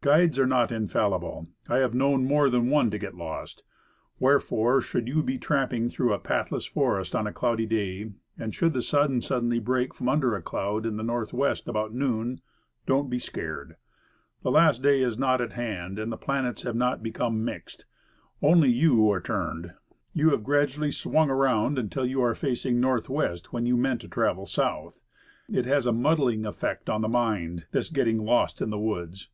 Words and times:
Guides 0.00 0.38
are 0.38 0.46
not 0.46 0.72
infallible; 0.72 1.48
I 1.68 1.80
have 1.80 1.92
known 1.92 2.24
more 2.24 2.48
than 2.48 2.70
one 2.70 2.90
to 2.90 2.98
get 2.98 3.14
lost. 3.14 3.62
Wherefore, 4.18 4.80
should 4.80 5.06
you 5.06 5.22
be 5.22 5.36
tramping 5.36 5.90
through 5.90 6.14
a 6.14 6.18
pathless 6.18 6.64
forest 6.64 7.14
on 7.14 7.26
a 7.26 7.32
cloudy 7.34 7.66
day, 7.66 8.12
and 8.38 8.54
should 8.54 8.72
the 8.72 8.80
sun 8.80 9.20
suddenly 9.20 9.58
break 9.58 9.92
from 9.92 10.08
under 10.08 10.34
a 10.34 10.40
cloud 10.40 10.86
in 10.86 10.96
the 10.96 11.02
northwest 11.02 11.68
about 11.68 11.92
noon, 11.92 12.40
don't 12.86 13.10
be 13.10 13.18
scared. 13.18 13.76
The 14.42 14.50
last 14.50 14.80
day 14.80 15.02
is 15.02 15.18
not 15.18 15.42
at 15.42 15.52
hand, 15.52 15.98
and 15.98 16.10
the 16.10 16.16
planets 16.16 16.62
have 16.62 16.74
not 16.74 17.02
become 17.02 17.34
20 17.34 17.36
Woodcraft. 17.36 17.44
mixed; 17.56 17.84
only, 18.40 18.70
you 18.70 19.10
are 19.10 19.20
turned. 19.20 19.74
You 20.14 20.30
have 20.30 20.42
grad 20.42 20.70
ually 20.70 20.90
swung 20.94 21.28
around, 21.28 21.78
until 21.78 22.06
you 22.06 22.22
are 22.22 22.34
facing 22.34 22.80
north 22.80 23.10
west 23.10 23.52
when 23.52 23.66
you 23.66 23.76
meant 23.76 24.00
to 24.00 24.08
travel 24.08 24.46
south. 24.46 25.02
It 25.50 25.66
has 25.66 25.86
a 25.86 25.92
mud 25.92 26.16
dling 26.16 26.46
effect 26.46 26.88
on 26.88 27.02
the 27.02 27.08
mind 27.10 27.66
this 27.72 27.90
getting 27.90 28.24
lost 28.24 28.62
in 28.62 28.70
the 28.70 28.78
woods. 28.78 29.28